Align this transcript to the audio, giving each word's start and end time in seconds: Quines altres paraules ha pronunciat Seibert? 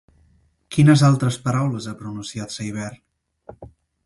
Quines 0.75 1.03
altres 1.09 1.37
paraules 1.49 1.91
ha 1.91 1.95
pronunciat 2.01 2.57
Seibert? 2.57 3.63